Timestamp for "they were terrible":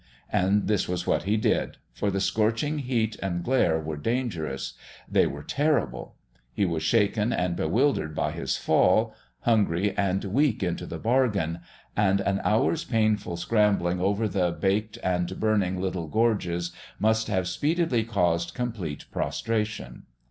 5.07-6.15